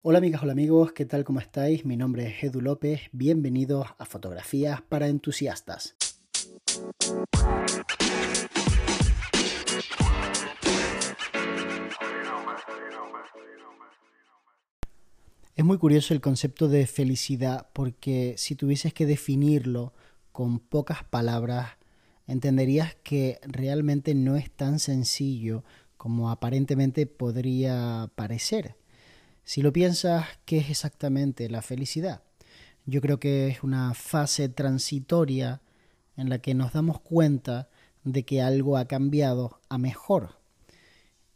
Hola 0.00 0.18
amigas, 0.18 0.44
hola 0.44 0.52
amigos, 0.52 0.92
¿qué 0.92 1.06
tal? 1.06 1.24
¿Cómo 1.24 1.40
estáis? 1.40 1.84
Mi 1.84 1.96
nombre 1.96 2.28
es 2.28 2.44
Edu 2.44 2.60
López, 2.60 3.00
bienvenidos 3.10 3.88
a 3.98 4.04
Fotografías 4.04 4.80
para 4.80 5.08
Entusiastas. 5.08 5.96
Es 15.56 15.64
muy 15.64 15.78
curioso 15.78 16.14
el 16.14 16.20
concepto 16.20 16.68
de 16.68 16.86
felicidad 16.86 17.66
porque 17.72 18.34
si 18.38 18.54
tuvieses 18.54 18.94
que 18.94 19.04
definirlo 19.04 19.92
con 20.30 20.60
pocas 20.60 21.02
palabras, 21.02 21.72
entenderías 22.28 22.94
que 23.02 23.40
realmente 23.42 24.14
no 24.14 24.36
es 24.36 24.48
tan 24.48 24.78
sencillo 24.78 25.64
como 25.96 26.30
aparentemente 26.30 27.06
podría 27.06 28.12
parecer. 28.14 28.76
Si 29.48 29.62
lo 29.62 29.72
piensas, 29.72 30.26
¿qué 30.44 30.58
es 30.58 30.68
exactamente 30.68 31.48
la 31.48 31.62
felicidad? 31.62 32.20
Yo 32.84 33.00
creo 33.00 33.18
que 33.18 33.48
es 33.48 33.62
una 33.62 33.94
fase 33.94 34.50
transitoria 34.50 35.62
en 36.18 36.28
la 36.28 36.38
que 36.40 36.52
nos 36.52 36.74
damos 36.74 37.00
cuenta 37.00 37.70
de 38.04 38.26
que 38.26 38.42
algo 38.42 38.76
ha 38.76 38.84
cambiado 38.84 39.58
a 39.70 39.78
mejor. 39.78 40.36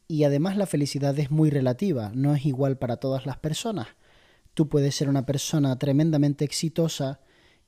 Y 0.09 0.25
además 0.25 0.59
la 0.59 0.66
felicidad 0.66 1.19
es 1.19 1.30
muy 1.30 1.48
relativa, 1.48 2.12
no 2.15 2.35
es 2.35 2.45
igual 2.45 2.77
para 2.77 2.98
todas 2.98 3.25
las 3.25 3.38
personas. 3.38 3.88
Tú 4.52 4.69
puedes 4.69 4.95
ser 4.95 5.09
una 5.09 5.24
persona 5.24 5.79
tremendamente 5.79 6.45
exitosa 6.45 7.19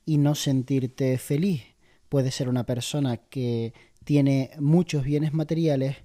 y 0.05 0.19
no 0.19 0.35
sentirte 0.35 1.17
feliz. 1.17 1.63
Puedes 2.07 2.35
ser 2.35 2.49
una 2.49 2.67
persona 2.67 3.17
que 3.17 3.73
tiene 4.03 4.51
muchos 4.59 5.05
bienes 5.05 5.33
materiales 5.33 5.97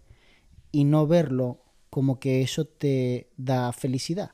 y 0.73 0.85
no 0.85 1.07
verlo 1.07 1.61
como 1.91 2.21
que 2.21 2.43
eso 2.43 2.65
te 2.65 3.29
da 3.37 3.73
felicidad. 3.73 4.30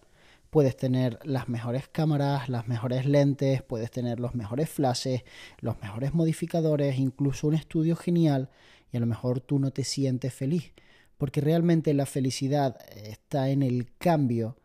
Puedes 0.51 0.77
tener 0.77 1.19
las 1.25 1.49
mejores 1.49 1.89
cámaras, 1.89 2.49
las 2.49 2.69
mejores 2.69 3.07
lentes, 3.07 3.63
puedes 3.63 3.91
tener 3.91 4.21
los 4.21 4.35
mejores 4.35 4.71
flashes, 4.71 5.23
los 5.59 5.81
mejores 5.81 6.15
modificadores, 6.15 6.99
incluso 6.99 7.49
un 7.49 7.55
estudio 7.55 7.97
genial 7.97 8.51
y 8.93 8.97
a 8.97 9.01
lo 9.01 9.07
mejor 9.07 9.41
tú 9.41 9.59
no 9.59 9.71
te 9.71 9.85
sientes 9.85 10.33
feliz. 10.33 10.73
Porque 11.19 11.41
realmente 11.41 11.95
la 11.95 12.07
felicidad 12.07 12.79
está 12.95 13.49
en 13.49 13.63
el 13.63 13.91
cambio 13.99 14.59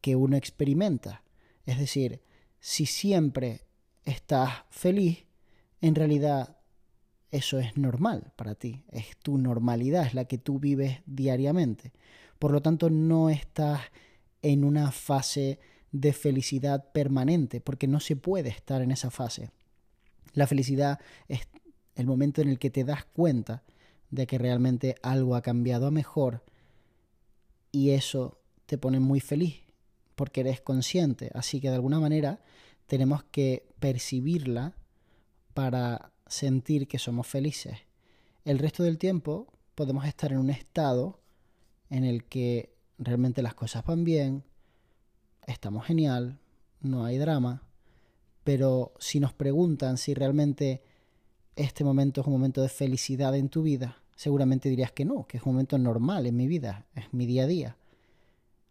que 0.00 0.16
uno 0.16 0.36
experimenta. 0.36 1.22
Es 1.66 1.78
decir, 1.78 2.20
si 2.60 2.86
siempre 2.86 3.62
estás 4.04 4.50
feliz, 4.70 5.24
en 5.80 5.94
realidad 5.94 6.57
eso 7.30 7.58
es 7.58 7.76
normal 7.76 8.32
para 8.36 8.54
ti, 8.54 8.84
es 8.90 9.16
tu 9.18 9.38
normalidad, 9.38 10.06
es 10.06 10.14
la 10.14 10.24
que 10.24 10.38
tú 10.38 10.58
vives 10.58 11.00
diariamente. 11.06 11.92
Por 12.38 12.52
lo 12.52 12.62
tanto, 12.62 12.90
no 12.90 13.30
estás 13.30 13.80
en 14.42 14.64
una 14.64 14.92
fase 14.92 15.58
de 15.92 16.12
felicidad 16.12 16.90
permanente, 16.92 17.60
porque 17.60 17.86
no 17.86 18.00
se 18.00 18.16
puede 18.16 18.48
estar 18.50 18.82
en 18.82 18.90
esa 18.90 19.10
fase. 19.10 19.50
La 20.34 20.46
felicidad 20.46 21.00
es 21.28 21.48
el 21.96 22.06
momento 22.06 22.40
en 22.40 22.48
el 22.48 22.58
que 22.58 22.70
te 22.70 22.84
das 22.84 23.04
cuenta 23.04 23.62
de 24.10 24.26
que 24.26 24.38
realmente 24.38 24.94
algo 25.02 25.34
ha 25.34 25.42
cambiado 25.42 25.86
a 25.86 25.90
mejor 25.90 26.44
y 27.72 27.90
eso 27.90 28.38
te 28.66 28.78
pone 28.78 29.00
muy 29.00 29.20
feliz 29.20 29.62
porque 30.14 30.40
eres 30.40 30.60
consciente. 30.60 31.30
Así 31.34 31.60
que 31.60 31.68
de 31.68 31.76
alguna 31.76 32.00
manera 32.00 32.40
tenemos 32.86 33.24
que 33.24 33.66
percibirla 33.78 34.74
para 35.54 36.12
sentir 36.28 36.86
que 36.86 36.98
somos 36.98 37.26
felices. 37.26 37.78
El 38.44 38.58
resto 38.58 38.82
del 38.82 38.98
tiempo 38.98 39.52
podemos 39.74 40.06
estar 40.06 40.32
en 40.32 40.38
un 40.38 40.50
estado 40.50 41.20
en 41.90 42.04
el 42.04 42.24
que 42.24 42.74
realmente 42.98 43.42
las 43.42 43.54
cosas 43.54 43.84
van 43.84 44.04
bien, 44.04 44.44
estamos 45.46 45.86
genial, 45.86 46.38
no 46.80 47.04
hay 47.04 47.18
drama, 47.18 47.62
pero 48.44 48.92
si 48.98 49.20
nos 49.20 49.32
preguntan 49.32 49.98
si 49.98 50.14
realmente 50.14 50.82
este 51.56 51.84
momento 51.84 52.20
es 52.20 52.26
un 52.26 52.32
momento 52.32 52.62
de 52.62 52.68
felicidad 52.68 53.34
en 53.34 53.48
tu 53.48 53.62
vida, 53.62 54.02
seguramente 54.16 54.68
dirías 54.68 54.92
que 54.92 55.04
no, 55.04 55.26
que 55.26 55.38
es 55.38 55.42
un 55.44 55.52
momento 55.52 55.78
normal 55.78 56.26
en 56.26 56.36
mi 56.36 56.46
vida, 56.46 56.86
es 56.94 57.12
mi 57.12 57.26
día 57.26 57.44
a 57.44 57.46
día. 57.46 57.76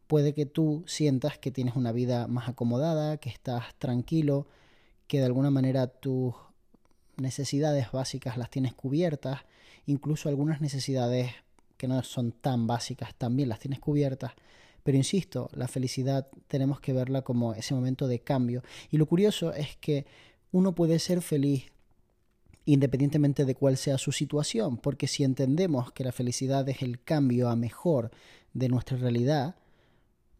Puede 0.07 0.34
que 0.34 0.45
tú 0.45 0.84
sientas 0.88 1.38
que 1.38 1.51
tienes 1.51 1.75
una 1.75 1.91
vida 1.91 2.28
más 2.28 2.47
acomodada, 2.47 3.18
que 3.18 3.29
estás 3.29 3.75
tranquilo, 3.78 4.47
que 5.07 5.19
de 5.19 5.25
alguna 5.25 5.51
manera 5.51 5.88
tus 5.88 6.34
necesidades 7.17 7.91
básicas 7.91 8.38
las 8.38 8.50
tienes 8.50 8.73
cubiertas, 8.73 9.41
incluso 9.85 10.29
algunas 10.29 10.61
necesidades 10.61 11.31
que 11.78 11.88
no 11.88 12.01
son 12.03 12.31
tan 12.31 12.67
básicas 12.67 13.16
también 13.16 13.50
las 13.50 13.59
tienes 13.59 13.79
cubiertas. 13.79 14.33
Pero 14.83 14.97
insisto, 14.97 15.50
la 15.53 15.67
felicidad 15.67 16.27
tenemos 16.47 16.79
que 16.79 16.94
verla 16.94 17.22
como 17.22 17.53
ese 17.53 17.73
momento 17.73 18.07
de 18.07 18.19
cambio. 18.19 18.63
Y 18.89 18.97
lo 18.97 19.06
curioso 19.06 19.53
es 19.53 19.75
que 19.77 20.06
uno 20.51 20.73
puede 20.73 21.00
ser 21.00 21.22
feliz 21.22 21.72
independientemente 22.66 23.45
de 23.45 23.56
cuál 23.56 23.77
sea 23.77 23.97
su 23.97 24.11
situación, 24.11 24.77
porque 24.77 25.07
si 25.07 25.23
entendemos 25.23 25.94
que 25.94 26.03
la 26.03 26.11
felicidad 26.11 26.67
es 26.67 26.81
el 26.81 27.01
cambio 27.01 27.50
a 27.50 27.56
mejor 27.56 28.11
de 28.53 28.67
nuestra 28.67 28.97
realidad, 28.97 29.56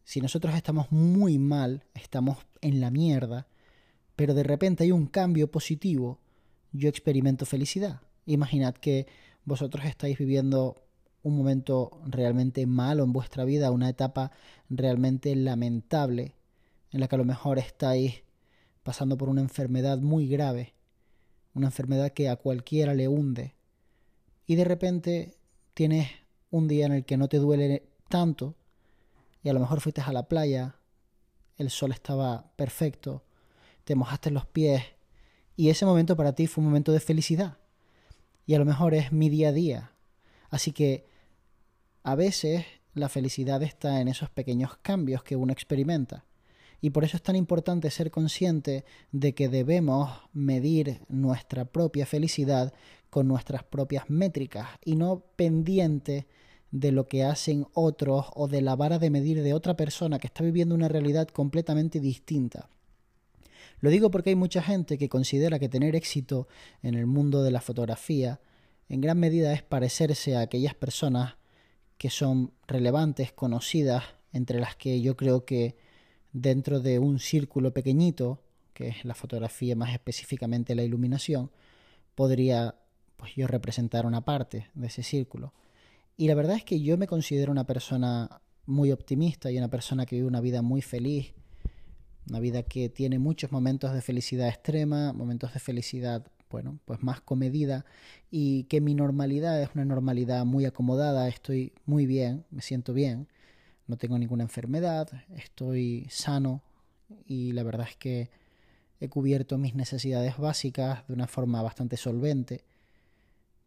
si 0.04 0.20
nosotros 0.20 0.54
estamos 0.56 0.92
muy 0.92 1.40
mal, 1.40 1.86
estamos 1.94 2.38
en 2.62 2.82
la 2.82 2.92
mierda, 2.92 3.48
pero 4.18 4.34
de 4.34 4.44
repente 4.44 4.84
hay 4.84 4.92
un 4.92 5.08
cambio 5.08 5.50
positivo, 5.50 6.20
yo 6.72 6.90
experimento 6.90 7.46
felicidad. 7.46 8.02
Imaginad 8.26 8.76
que 8.76 9.08
vosotros 9.46 9.86
estáis 9.86 10.18
viviendo 10.18 10.76
un 11.24 11.38
momento 11.38 12.00
realmente 12.06 12.66
malo 12.66 13.04
en 13.04 13.14
vuestra 13.14 13.44
vida, 13.44 13.72
una 13.72 13.90
etapa 13.90 14.32
realmente 14.70 15.36
lamentable, 15.36 16.36
en 16.92 17.00
la 17.00 17.08
que 17.08 17.16
a 17.16 17.18
lo 17.18 17.26
mejor 17.26 17.60
estáis 17.60 18.24
pasando 18.84 19.18
por 19.18 19.30
una 19.30 19.42
enfermedad 19.42 19.98
muy 19.98 20.28
grave, 20.28 20.74
una 21.54 21.68
enfermedad 21.68 22.12
que 22.12 22.30
a 22.30 22.38
cualquiera 22.38 22.94
le 22.94 23.08
hunde, 23.08 23.56
y 24.46 24.56
de 24.56 24.64
repente 24.64 25.38
tienes 25.74 26.10
un 26.50 26.68
día 26.68 26.86
en 26.86 26.94
el 26.94 27.06
que 27.06 27.18
no 27.18 27.28
te 27.28 27.38
duele 27.38 27.90
tanto, 28.08 28.56
y 29.44 29.50
a 29.50 29.54
lo 29.54 29.60
mejor 29.60 29.82
fuiste 29.82 30.02
a 30.02 30.14
la 30.14 30.28
playa, 30.28 30.76
el 31.58 31.70
sol 31.70 31.92
estaba 31.92 32.52
perfecto, 32.56 33.26
te 33.84 33.96
mojaste 33.96 34.32
los 34.32 34.46
pies, 34.46 34.84
y 35.58 35.70
ese 35.70 35.86
momento 35.86 36.16
para 36.16 36.34
ti 36.34 36.48
fue 36.48 36.62
un 36.62 36.70
momento 36.70 36.94
de 36.94 37.00
felicidad. 37.00 37.58
Y 38.46 38.54
a 38.54 38.60
lo 38.60 38.66
mejor 38.66 38.94
es 38.94 39.12
mi 39.12 39.28
día 39.28 39.50
a 39.50 39.52
día. 39.52 39.92
Así 40.50 40.72
que 40.72 41.08
a 42.04 42.16
veces 42.16 42.66
la 42.94 43.10
felicidad 43.10 43.62
está 43.64 44.00
en 44.00 44.08
esos 44.08 44.30
pequeños 44.30 44.78
cambios 44.82 45.24
que 45.24 45.36
uno 45.36 45.52
experimenta. 45.52 46.24
Y 46.80 46.92
por 46.92 47.04
eso 47.04 47.18
es 47.18 47.24
tan 47.24 47.36
importante 47.36 47.90
ser 47.90 48.12
consciente 48.12 48.86
de 49.12 49.34
que 49.34 49.50
debemos 49.50 50.12
medir 50.32 51.02
nuestra 51.10 51.66
propia 51.66 52.06
felicidad 52.06 52.72
con 53.10 53.28
nuestras 53.28 53.64
propias 53.64 54.10
métricas 54.12 54.68
y 54.86 54.96
no 54.96 55.24
pendiente 55.36 56.28
de 56.70 56.92
lo 56.92 57.08
que 57.08 57.24
hacen 57.24 57.66
otros 57.74 58.28
o 58.36 58.48
de 58.48 58.62
la 58.62 58.76
vara 58.76 59.00
de 59.00 59.10
medir 59.10 59.42
de 59.42 59.56
otra 59.56 59.76
persona 59.76 60.20
que 60.20 60.28
está 60.28 60.44
viviendo 60.44 60.76
una 60.76 60.88
realidad 60.88 61.28
completamente 61.30 62.00
distinta. 62.00 62.70
Lo 63.80 63.90
digo 63.90 64.10
porque 64.12 64.32
hay 64.32 64.36
mucha 64.36 64.62
gente 64.62 64.98
que 64.98 65.10
considera 65.10 65.60
que 65.60 65.70
tener 65.70 65.96
éxito 65.96 66.48
en 66.82 66.96
el 66.96 67.06
mundo 67.06 67.44
de 67.44 67.52
la 67.52 67.62
fotografía 67.62 68.40
en 68.90 69.02
gran 69.02 69.20
medida 69.20 69.54
es 69.54 69.64
parecerse 69.64 70.36
a 70.36 70.42
aquellas 70.42 70.74
personas 70.74 71.36
que 71.98 72.10
son 72.10 72.54
relevantes, 72.68 73.34
conocidas, 73.34 74.04
entre 74.32 74.60
las 74.60 74.76
que 74.76 75.02
yo 75.02 75.18
creo 75.18 75.46
que 75.46 75.76
dentro 76.32 76.80
de 76.80 77.00
un 77.00 77.20
círculo 77.20 77.74
pequeñito, 77.74 78.42
que 78.74 78.90
es 78.90 79.04
la 79.04 79.16
fotografía, 79.16 79.76
más 79.76 79.94
específicamente 79.94 80.76
la 80.76 80.84
iluminación, 80.84 81.52
podría 82.16 82.76
pues 83.18 83.34
yo 83.36 83.48
representar 83.48 84.06
una 84.06 84.24
parte 84.24 84.70
de 84.76 84.88
ese 84.88 85.04
círculo. 85.04 85.54
Y 86.16 86.28
la 86.28 86.36
verdad 86.36 86.56
es 86.56 86.64
que 86.64 86.80
yo 86.80 86.98
me 86.98 87.08
considero 87.08 87.52
una 87.52 87.66
persona 87.66 88.42
muy 88.66 88.92
optimista 88.92 89.52
y 89.52 89.58
una 89.58 89.70
persona 89.70 90.06
que 90.06 90.16
vive 90.16 90.28
una 90.28 90.42
vida 90.42 90.62
muy 90.62 90.82
feliz, 90.82 91.34
una 92.30 92.40
vida 92.40 92.64
que 92.64 92.90
tiene 92.90 93.20
muchos 93.20 93.52
momentos 93.52 93.94
de 93.94 94.02
felicidad 94.02 94.50
extrema, 94.50 95.14
momentos 95.14 95.54
de 95.54 95.60
felicidad, 95.60 96.28
bueno, 96.50 96.80
pues 96.86 97.02
más 97.04 97.22
comedida 97.22 97.86
y 98.32 98.64
que 98.64 98.82
mi 98.82 98.96
normalidad 98.96 99.62
es 99.62 99.70
una 99.76 99.86
normalidad 99.86 100.46
muy 100.46 100.66
acomodada, 100.66 101.28
estoy 101.28 101.74
muy 101.86 102.06
bien, 102.06 102.46
me 102.52 102.62
siento 102.62 102.94
bien, 102.94 103.28
no 103.88 103.98
tengo 103.98 104.18
ninguna 104.18 104.44
enfermedad, 104.44 105.10
estoy 105.36 106.08
sano 106.10 106.62
y 107.26 107.54
la 107.54 107.64
verdad 107.64 107.88
es 107.90 107.96
que 107.96 108.30
he 109.00 109.10
cubierto 109.10 109.58
mis 109.58 109.76
necesidades 109.76 110.38
básicas 110.38 111.08
de 111.08 111.14
una 111.14 111.28
forma 111.28 111.62
bastante 111.62 111.98
solvente. 111.98 112.64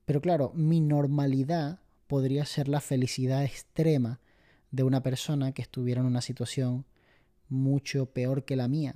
Pero 0.04 0.20
claro, 0.20 0.52
mi 0.54 0.80
normalidad 0.80 1.78
podría 2.06 2.44
ser 2.44 2.68
la 2.68 2.80
felicidad 2.80 3.44
extrema 3.44 4.20
de 4.70 4.82
una 4.82 5.02
persona 5.02 5.52
que 5.52 5.62
estuviera 5.62 6.00
en 6.00 6.06
una 6.06 6.20
situación 6.20 6.84
mucho 7.50 8.06
peor 8.06 8.44
que 8.44 8.56
la 8.56 8.68
mía. 8.68 8.94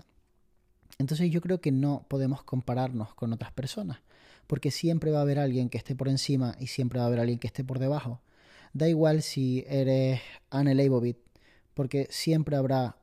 Entonces 0.98 1.30
yo 1.30 1.40
creo 1.40 1.60
que 1.60 1.72
no 1.72 2.06
podemos 2.08 2.42
compararnos 2.42 3.14
con 3.14 3.32
otras 3.32 3.52
personas, 3.52 3.98
porque 4.46 4.70
siempre 4.70 5.10
va 5.10 5.18
a 5.18 5.22
haber 5.22 5.38
alguien 5.38 5.68
que 5.68 5.78
esté 5.78 5.94
por 5.94 6.08
encima 6.08 6.56
y 6.58 6.68
siempre 6.68 6.98
va 6.98 7.04
a 7.04 7.08
haber 7.08 7.20
alguien 7.20 7.38
que 7.38 7.48
esté 7.48 7.64
por 7.64 7.78
debajo. 7.78 8.20
Da 8.72 8.88
igual 8.88 9.22
si 9.22 9.64
eres 9.68 10.20
Anne 10.50 10.74
Leibovitz, 10.74 11.18
porque 11.74 12.06
siempre 12.10 12.56
habrá 12.56 12.96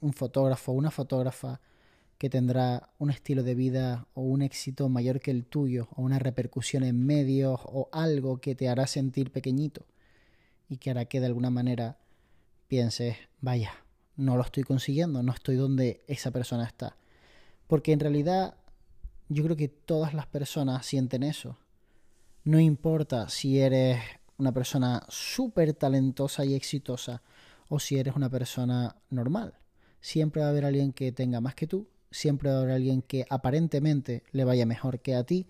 un 0.00 0.12
fotógrafo 0.12 0.72
o 0.72 0.74
una 0.74 0.90
fotógrafa 0.90 1.60
que 2.18 2.28
tendrá 2.28 2.90
un 2.98 3.10
estilo 3.10 3.42
de 3.42 3.54
vida 3.54 4.06
o 4.12 4.20
un 4.20 4.42
éxito 4.42 4.90
mayor 4.90 5.20
que 5.20 5.30
el 5.30 5.46
tuyo, 5.46 5.88
o 5.96 6.02
una 6.02 6.18
repercusión 6.18 6.84
en 6.84 7.06
medios, 7.06 7.60
o 7.64 7.88
algo 7.92 8.42
que 8.42 8.54
te 8.54 8.68
hará 8.68 8.86
sentir 8.86 9.32
pequeñito 9.32 9.86
y 10.68 10.76
que 10.76 10.90
hará 10.90 11.06
que 11.06 11.20
de 11.20 11.26
alguna 11.26 11.48
manera 11.48 11.98
pienses, 12.68 13.16
vaya, 13.40 13.72
no 14.16 14.36
lo 14.36 14.42
estoy 14.42 14.64
consiguiendo, 14.64 15.22
no 15.22 15.32
estoy 15.32 15.56
donde 15.56 16.02
esa 16.06 16.30
persona 16.30 16.64
está. 16.64 16.96
Porque 17.66 17.92
en 17.92 18.00
realidad 18.00 18.54
yo 19.28 19.44
creo 19.44 19.56
que 19.56 19.68
todas 19.68 20.14
las 20.14 20.26
personas 20.26 20.84
sienten 20.86 21.22
eso. 21.22 21.58
No 22.44 22.58
importa 22.58 23.28
si 23.28 23.60
eres 23.60 24.00
una 24.38 24.52
persona 24.52 25.04
súper 25.08 25.74
talentosa 25.74 26.44
y 26.44 26.54
exitosa 26.54 27.22
o 27.68 27.78
si 27.78 27.98
eres 27.98 28.16
una 28.16 28.30
persona 28.30 28.96
normal. 29.10 29.54
Siempre 30.00 30.42
va 30.42 30.48
a 30.48 30.50
haber 30.50 30.64
alguien 30.64 30.92
que 30.92 31.12
tenga 31.12 31.40
más 31.40 31.54
que 31.54 31.66
tú 31.66 31.86
siempre 32.10 32.50
va 32.50 32.56
a 32.56 32.60
haber 32.60 32.72
alguien 32.72 33.02
que 33.02 33.26
aparentemente 33.30 34.24
le 34.32 34.44
vaya 34.44 34.66
mejor 34.66 35.00
que 35.00 35.14
a 35.14 35.24
ti 35.24 35.46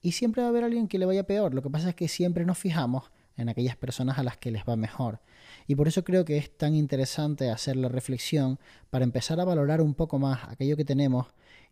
y 0.00 0.12
siempre 0.12 0.42
va 0.42 0.48
a 0.48 0.50
haber 0.50 0.64
alguien 0.64 0.88
que 0.88 0.98
le 0.98 1.06
vaya 1.06 1.24
peor. 1.24 1.54
Lo 1.54 1.62
que 1.62 1.70
pasa 1.70 1.90
es 1.90 1.94
que 1.94 2.08
siempre 2.08 2.44
nos 2.44 2.58
fijamos 2.58 3.10
en 3.36 3.48
aquellas 3.48 3.76
personas 3.76 4.18
a 4.18 4.24
las 4.24 4.36
que 4.36 4.50
les 4.50 4.64
va 4.64 4.76
mejor. 4.76 5.20
Y 5.66 5.74
por 5.74 5.88
eso 5.88 6.04
creo 6.04 6.24
que 6.24 6.36
es 6.36 6.56
tan 6.56 6.74
interesante 6.74 7.50
hacer 7.50 7.76
la 7.76 7.88
reflexión 7.88 8.58
para 8.90 9.04
empezar 9.04 9.40
a 9.40 9.44
valorar 9.44 9.80
un 9.80 9.94
poco 9.94 10.18
más 10.18 10.44
aquello 10.48 10.76
que 10.76 10.84
tenemos 10.84 11.26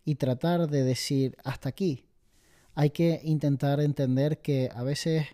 y 0.05 0.15
tratar 0.15 0.69
de 0.69 0.83
decir 0.83 1.37
hasta 1.43 1.69
aquí. 1.69 2.05
Hay 2.73 2.91
que 2.91 3.21
intentar 3.23 3.79
entender 3.81 4.41
que 4.41 4.69
a 4.73 4.83
veces 4.83 5.27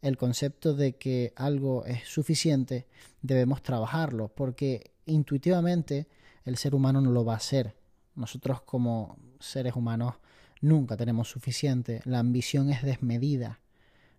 el 0.00 0.16
concepto 0.16 0.74
de 0.74 0.96
que 0.96 1.32
algo 1.36 1.84
es 1.84 2.06
suficiente 2.08 2.86
debemos 3.20 3.62
trabajarlo 3.62 4.28
porque 4.28 4.92
intuitivamente 5.06 6.06
el 6.44 6.56
ser 6.56 6.74
humano 6.74 7.00
no 7.00 7.10
lo 7.10 7.24
va 7.24 7.34
a 7.34 7.38
hacer. 7.38 7.74
Nosotros 8.14 8.62
como 8.62 9.16
seres 9.40 9.74
humanos 9.74 10.14
nunca 10.60 10.96
tenemos 10.96 11.28
suficiente. 11.28 12.00
La 12.04 12.20
ambición 12.20 12.70
es 12.70 12.82
desmedida. 12.82 13.60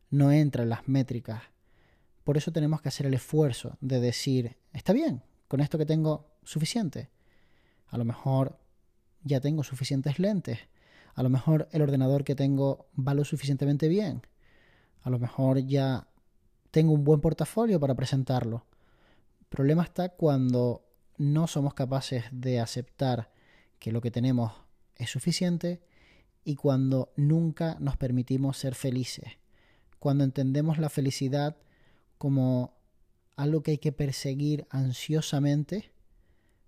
No 0.09 0.31
entra 0.31 0.63
en 0.63 0.69
las 0.69 0.87
métricas. 0.87 1.43
Por 2.29 2.37
eso 2.37 2.51
tenemos 2.51 2.79
que 2.79 2.89
hacer 2.89 3.07
el 3.07 3.15
esfuerzo 3.15 3.75
de 3.81 3.99
decir, 3.99 4.55
está 4.71 4.93
bien, 4.93 5.23
con 5.47 5.61
esto 5.61 5.79
que 5.79 5.85
tengo 5.87 6.27
suficiente. 6.43 7.09
A 7.87 7.97
lo 7.97 8.05
mejor 8.05 8.59
ya 9.23 9.41
tengo 9.41 9.63
suficientes 9.63 10.19
lentes. 10.19 10.59
A 11.15 11.23
lo 11.23 11.31
mejor 11.31 11.67
el 11.71 11.81
ordenador 11.81 12.23
que 12.23 12.35
tengo 12.35 12.87
va 12.95 13.15
lo 13.15 13.25
suficientemente 13.25 13.87
bien. 13.87 14.21
A 15.01 15.09
lo 15.09 15.17
mejor 15.17 15.65
ya 15.65 16.07
tengo 16.69 16.93
un 16.93 17.03
buen 17.03 17.19
portafolio 17.19 17.79
para 17.79 17.95
presentarlo. 17.95 18.63
El 19.39 19.47
problema 19.47 19.81
está 19.81 20.09
cuando 20.09 20.85
no 21.17 21.47
somos 21.47 21.73
capaces 21.73 22.25
de 22.31 22.59
aceptar 22.59 23.31
que 23.79 23.91
lo 23.91 24.01
que 24.01 24.11
tenemos 24.11 24.53
es 24.97 25.09
suficiente 25.09 25.81
y 26.43 26.57
cuando 26.57 27.11
nunca 27.15 27.77
nos 27.79 27.97
permitimos 27.97 28.55
ser 28.55 28.75
felices, 28.75 29.39
cuando 29.97 30.23
entendemos 30.23 30.77
la 30.77 30.91
felicidad 30.91 31.57
como 32.19 32.77
algo 33.37 33.63
que 33.63 33.71
hay 33.71 33.77
que 33.79 33.93
perseguir 33.93 34.67
ansiosamente, 34.69 35.91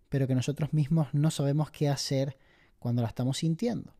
pero 0.09 0.25
que 0.25 0.33
nosotros 0.33 0.73
mismos 0.73 1.09
no 1.13 1.29
sabemos 1.29 1.69
qué 1.69 1.89
hacer 1.89 2.37
cuando 2.79 3.01
la 3.01 3.09
estamos 3.09 3.37
sintiendo. 3.37 3.93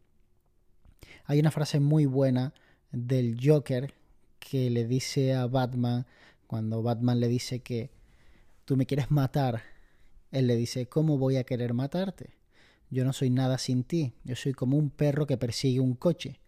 Hay 1.26 1.40
una 1.40 1.52
frase 1.52 1.80
muy 1.80 2.06
buena 2.06 2.54
del 2.92 3.38
Joker 3.40 3.94
que 4.40 4.70
le 4.70 4.88
dice 4.88 5.34
a 5.36 5.46
Batman, 5.46 6.08
cuando 6.48 6.82
Batman 6.82 7.20
le 7.20 7.28
dice 7.28 7.60
que 7.60 7.92
tú 8.66 8.78
me 8.78 8.86
quieres 8.86 9.12
matar, 9.12 9.62
él 10.32 10.48
le 10.48 10.56
dice, 10.56 10.88
¿cómo 10.88 11.18
voy 11.18 11.36
a 11.36 11.44
querer 11.44 11.74
matarte? 11.74 12.32
Yo 12.90 13.04
no 13.04 13.12
soy 13.12 13.30
nada 13.30 13.58
sin 13.58 13.84
ti, 13.84 14.14
yo 14.24 14.38
soy 14.38 14.54
como 14.54 14.78
un 14.78 14.90
perro 14.90 15.28
que 15.28 15.38
persigue 15.38 15.82
un 15.82 15.96
coche. 15.96 16.40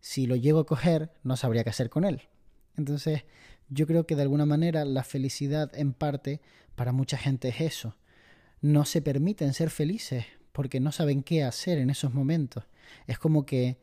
Si 0.00 0.26
lo 0.26 0.36
llego 0.36 0.60
a 0.60 0.66
coger, 0.66 1.12
no 1.24 1.36
sabría 1.36 1.64
qué 1.64 1.70
hacer 1.70 1.90
con 1.90 2.04
él. 2.04 2.22
Entonces, 2.76 3.24
yo 3.68 3.86
creo 3.86 4.06
que 4.06 4.16
de 4.16 4.22
alguna 4.22 4.46
manera 4.46 4.84
la 4.84 5.04
felicidad 5.04 5.70
en 5.74 5.92
parte 5.92 6.40
para 6.74 6.92
mucha 6.92 7.16
gente 7.16 7.48
es 7.48 7.60
eso. 7.60 7.96
No 8.60 8.84
se 8.84 9.02
permiten 9.02 9.54
ser 9.54 9.70
felices 9.70 10.26
porque 10.52 10.80
no 10.80 10.92
saben 10.92 11.22
qué 11.22 11.44
hacer 11.44 11.78
en 11.78 11.90
esos 11.90 12.14
momentos. 12.14 12.64
Es 13.06 13.18
como 13.18 13.44
que 13.44 13.78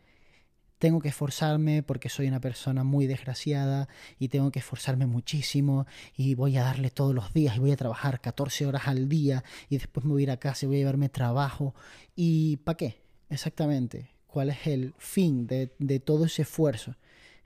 tengo 0.79 0.99
que 0.99 1.09
esforzarme 1.09 1.81
porque 1.81 2.09
soy 2.09 2.27
una 2.27 2.41
persona 2.41 2.83
muy 2.83 3.07
desgraciada 3.07 3.87
y 4.19 4.27
tengo 4.27 4.51
que 4.51 4.59
esforzarme 4.59 5.05
muchísimo 5.05 5.85
y 6.17 6.35
voy 6.35 6.57
a 6.57 6.63
darle 6.63 6.89
todos 6.89 7.15
los 7.15 7.33
días 7.33 7.55
y 7.55 7.59
voy 7.59 7.71
a 7.71 7.77
trabajar 7.77 8.19
14 8.19 8.65
horas 8.65 8.87
al 8.87 9.07
día 9.07 9.43
y 9.69 9.77
después 9.77 10.05
me 10.05 10.11
voy 10.11 10.23
a 10.23 10.23
ir 10.23 10.31
a 10.31 10.37
casa 10.37 10.65
y 10.65 10.67
voy 10.67 10.77
a 10.77 10.79
llevarme 10.79 11.09
trabajo. 11.09 11.73
¿Y 12.15 12.57
para 12.57 12.77
qué? 12.77 13.01
Exactamente. 13.29 14.09
¿Cuál 14.27 14.49
es 14.49 14.67
el 14.67 14.93
fin 14.97 15.47
de, 15.47 15.73
de 15.79 15.99
todo 15.99 16.25
ese 16.25 16.41
esfuerzo? 16.41 16.95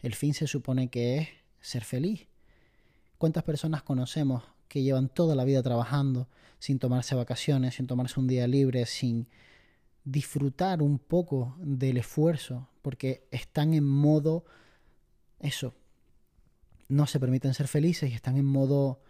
El 0.01 0.15
fin 0.15 0.33
se 0.33 0.47
supone 0.47 0.89
que 0.89 1.17
es 1.17 1.27
ser 1.61 1.83
feliz. 1.83 2.27
¿Cuántas 3.17 3.43
personas 3.43 3.83
conocemos 3.83 4.43
que 4.67 4.83
llevan 4.83 5.09
toda 5.09 5.35
la 5.35 5.43
vida 5.43 5.63
trabajando 5.63 6.27
sin 6.59 6.79
tomarse 6.79 7.15
vacaciones, 7.15 7.75
sin 7.75 7.87
tomarse 7.87 8.19
un 8.19 8.27
día 8.27 8.47
libre, 8.47 8.85
sin 8.85 9.27
disfrutar 10.03 10.81
un 10.81 10.99
poco 10.99 11.55
del 11.59 11.97
esfuerzo, 11.97 12.69
porque 12.81 13.27
están 13.31 13.73
en 13.73 13.83
modo 13.83 14.45
eso, 15.39 15.73
no 16.87 17.05
se 17.07 17.19
permiten 17.19 17.53
ser 17.53 17.67
felices 17.67 18.09
y 18.09 18.13
están 18.13 18.37
en 18.37 18.45
modo 18.45 19.01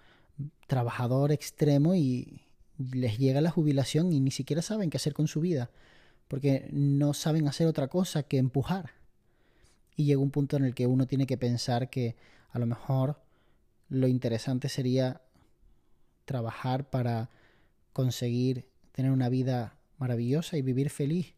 trabajador 0.68 1.32
extremo 1.32 1.96
y 1.96 2.42
les 2.78 3.18
llega 3.18 3.42
la 3.42 3.52
jubilación 3.52 4.12
y 4.12 4.20
ni 4.20 4.32
siquiera 4.32 4.62
saben 4.62 4.90
qué 4.90 4.98
hacer 4.98 5.14
con 5.14 5.28
su 5.28 5.42
vida, 5.42 5.70
porque 6.28 6.68
no 6.72 7.14
saben 7.14 7.48
hacer 7.48 7.68
otra 7.68 7.88
cosa 7.88 8.24
que 8.24 8.38
empujar. 8.38 8.92
Y 9.96 10.06
llega 10.06 10.20
un 10.20 10.32
punto 10.32 10.58
en 10.58 10.66
el 10.66 10.76
que 10.76 10.86
uno 10.86 11.08
tiene 11.08 11.26
que 11.26 11.38
pensar 11.38 11.90
que 11.90 12.16
a 12.50 12.60
lo 12.60 12.66
mejor 12.66 13.22
lo 13.90 14.08
interesante 14.08 14.70
sería 14.70 15.22
trabajar 16.26 16.90
para 16.90 17.30
conseguir 17.94 18.70
tener 18.92 19.12
una 19.12 19.30
vida 19.30 19.78
maravillosa 19.98 20.58
y 20.58 20.62
vivir 20.62 20.90
feliz 20.90 21.36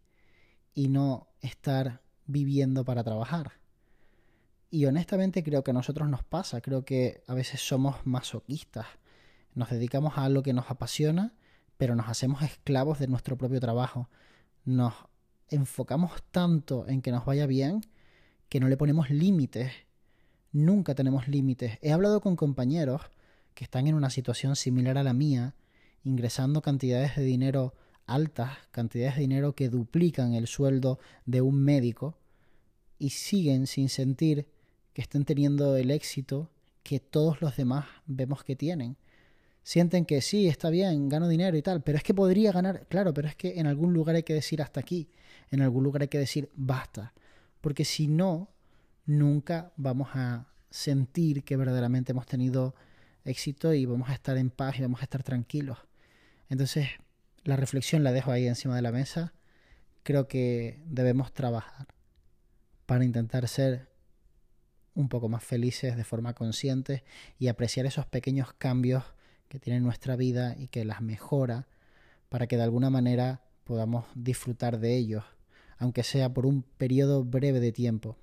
y 0.73 0.87
no 0.87 1.27
estar 1.41 2.01
viviendo 2.25 2.83
para 2.85 3.03
trabajar. 3.03 3.53
Y 4.71 4.85
honestamente 4.85 5.43
creo 5.43 5.63
que 5.63 5.71
a 5.71 5.73
nosotros 5.73 6.09
nos 6.09 6.23
pasa, 6.23 6.61
creo 6.61 6.85
que 6.85 7.23
a 7.27 7.33
veces 7.33 7.61
somos 7.61 8.05
masoquistas, 8.05 8.85
nos 9.55 9.69
dedicamos 9.69 10.17
a 10.17 10.25
algo 10.25 10.43
que 10.43 10.53
nos 10.53 10.69
apasiona, 10.69 11.33
pero 11.77 11.95
nos 11.95 12.07
hacemos 12.07 12.41
esclavos 12.43 12.99
de 12.99 13.07
nuestro 13.07 13.37
propio 13.37 13.59
trabajo, 13.59 14.09
nos 14.65 14.93
enfocamos 15.47 16.23
tanto 16.31 16.87
en 16.87 17.01
que 17.01 17.11
nos 17.11 17.25
vaya 17.25 17.47
bien 17.47 17.81
que 18.49 18.59
no 18.59 18.67
le 18.67 18.77
ponemos 18.77 19.09
límites, 19.09 19.71
nunca 20.51 20.95
tenemos 20.95 21.27
límites. 21.27 21.77
He 21.81 21.91
hablado 21.91 22.21
con 22.21 22.35
compañeros 22.35 23.01
que 23.53 23.63
están 23.63 23.87
en 23.87 23.95
una 23.95 24.09
situación 24.09 24.55
similar 24.55 24.97
a 24.97 25.03
la 25.03 25.13
mía, 25.13 25.55
ingresando 26.03 26.61
cantidades 26.61 27.15
de 27.15 27.23
dinero 27.23 27.73
altas 28.09 28.57
cantidades 28.71 29.15
de 29.15 29.21
dinero 29.21 29.53
que 29.53 29.69
duplican 29.69 30.33
el 30.33 30.47
sueldo 30.47 30.99
de 31.25 31.41
un 31.41 31.61
médico 31.61 32.17
y 32.97 33.11
siguen 33.11 33.67
sin 33.67 33.87
sentir 33.87 34.47
que 34.93 35.01
estén 35.01 35.25
teniendo 35.25 35.77
el 35.77 35.91
éxito 35.91 36.49
que 36.83 36.99
todos 36.99 37.41
los 37.41 37.55
demás 37.55 37.85
vemos 38.07 38.43
que 38.43 38.55
tienen. 38.55 38.97
Sienten 39.63 40.05
que 40.05 40.21
sí, 40.21 40.47
está 40.47 40.69
bien, 40.71 41.07
gano 41.07 41.27
dinero 41.27 41.55
y 41.55 41.61
tal, 41.61 41.83
pero 41.83 41.97
es 41.97 42.03
que 42.03 42.13
podría 42.15 42.51
ganar, 42.51 42.87
claro, 42.87 43.13
pero 43.13 43.27
es 43.27 43.35
que 43.35 43.59
en 43.59 43.67
algún 43.67 43.93
lugar 43.93 44.15
hay 44.15 44.23
que 44.23 44.33
decir 44.33 44.61
hasta 44.61 44.79
aquí, 44.79 45.09
en 45.51 45.61
algún 45.61 45.83
lugar 45.83 46.01
hay 46.01 46.07
que 46.07 46.17
decir 46.17 46.49
basta, 46.55 47.13
porque 47.61 47.85
si 47.85 48.07
no, 48.07 48.49
nunca 49.09 49.73
vamos 49.75 50.09
a 50.13 50.45
sentir 50.69 51.43
que 51.43 51.57
verdaderamente 51.57 52.11
hemos 52.11 52.27
tenido 52.27 52.75
éxito 53.25 53.73
y 53.73 53.85
vamos 53.87 54.09
a 54.09 54.13
estar 54.13 54.37
en 54.37 54.51
paz 54.51 54.77
y 54.77 54.83
vamos 54.83 55.01
a 55.01 55.03
estar 55.03 55.23
tranquilos. 55.23 55.79
Entonces, 56.47 56.89
la 57.43 57.55
reflexión 57.55 58.03
la 58.03 58.11
dejo 58.11 58.31
ahí 58.31 58.45
encima 58.45 58.75
de 58.75 58.83
la 58.83 58.91
mesa. 58.91 59.33
Creo 60.03 60.27
que 60.27 60.83
debemos 60.85 61.33
trabajar 61.33 61.87
para 62.85 63.03
intentar 63.03 63.47
ser 63.47 63.89
un 64.93 65.09
poco 65.09 65.27
más 65.27 65.43
felices 65.43 65.97
de 65.97 66.03
forma 66.03 66.35
consciente 66.35 67.03
y 67.39 67.47
apreciar 67.47 67.87
esos 67.87 68.05
pequeños 68.05 68.53
cambios 68.53 69.03
que 69.47 69.59
tiene 69.59 69.79
nuestra 69.79 70.17
vida 70.17 70.55
y 70.55 70.67
que 70.67 70.85
las 70.85 71.01
mejora 71.01 71.67
para 72.29 72.45
que 72.45 72.57
de 72.57 72.63
alguna 72.63 72.91
manera 72.91 73.41
podamos 73.63 74.05
disfrutar 74.13 74.79
de 74.79 74.97
ellos, 74.97 75.23
aunque 75.79 76.03
sea 76.03 76.31
por 76.31 76.45
un 76.45 76.61
periodo 76.61 77.23
breve 77.23 77.59
de 77.59 77.71
tiempo. 77.71 78.15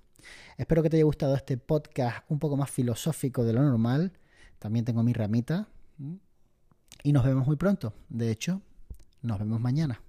Espero 0.57 0.83
que 0.83 0.91
te 0.91 0.97
haya 0.97 1.05
gustado 1.05 1.35
este 1.35 1.57
podcast 1.57 2.25
un 2.29 2.39
poco 2.39 2.57
más 2.57 2.71
filosófico 2.71 3.45
de 3.45 3.53
lo 3.53 3.63
normal. 3.63 4.13
También 4.59 4.85
tengo 4.85 5.03
mi 5.03 5.13
ramita. 5.13 5.69
Y 7.03 7.13
nos 7.13 7.25
vemos 7.25 7.47
muy 7.47 7.57
pronto. 7.57 7.93
De 8.09 8.31
hecho, 8.31 8.63
nos 9.23 9.39
vemos 9.39 9.61
mañana. 9.61 10.01